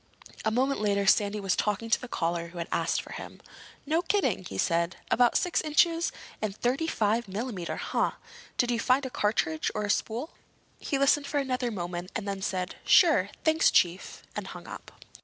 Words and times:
A 0.43 0.49
moment 0.49 0.81
later 0.81 1.05
Sandy 1.05 1.39
was 1.39 1.55
talking 1.55 1.87
to 1.91 2.01
the 2.01 2.07
caller 2.07 2.47
who 2.47 2.57
had 2.57 2.67
asked 2.71 3.03
for 3.03 3.11
him. 3.11 3.39
"No 3.85 4.01
kidding?" 4.01 4.43
he 4.45 4.57
said. 4.57 4.95
"About 5.11 5.37
six 5.37 5.61
inches? 5.61 6.11
And 6.41 6.55
thirty 6.57 6.87
five 6.87 7.27
millimeter, 7.27 7.75
huh? 7.75 8.13
Did 8.57 8.71
you 8.71 8.79
find 8.79 9.05
a 9.05 9.11
cartridge 9.11 9.69
or 9.75 9.83
a 9.83 9.91
spool?" 9.91 10.31
He 10.79 10.97
listened 10.97 11.27
for 11.27 11.37
another 11.37 11.69
moment 11.69 12.09
and 12.15 12.27
then 12.27 12.41
said 12.41 12.77
"Sure. 12.83 13.29
Thanks, 13.43 13.69
Chief," 13.69 14.23
and 14.35 14.47
hung 14.47 14.65
up. 14.65 14.91